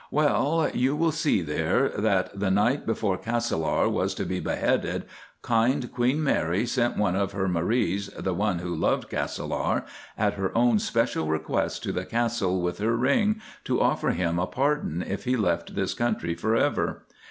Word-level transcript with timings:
"Well, 0.09 0.67
you 0.73 0.95
will 0.95 1.11
see 1.11 1.43
there 1.43 1.89
that 1.89 2.31
the 2.39 2.49
night 2.49 2.87
before 2.87 3.19
Castelar 3.19 3.87
was 3.87 4.15
to 4.15 4.25
be 4.25 4.39
beheaded 4.39 5.05
kind 5.43 5.93
Queen 5.93 6.23
Mary 6.23 6.65
sent 6.65 6.97
one 6.97 7.15
of 7.15 7.33
her 7.33 7.47
Maries, 7.47 8.07
the 8.17 8.33
one 8.33 8.57
who 8.57 8.73
loved 8.73 9.09
Castelar, 9.11 9.85
at 10.17 10.33
her 10.33 10.57
own 10.57 10.79
special 10.79 11.27
request 11.27 11.83
to 11.83 11.91
the 11.91 12.03
Castle 12.05 12.63
with 12.63 12.79
her 12.79 12.97
ring 12.97 13.41
to 13.63 13.79
offer 13.79 14.09
him 14.09 14.39
a 14.39 14.47
pardon 14.47 15.03
if 15.07 15.25
he 15.25 15.37
left 15.37 15.75
this 15.75 15.93
country 15.93 16.33
for 16.33 16.55
ever. 16.55 17.05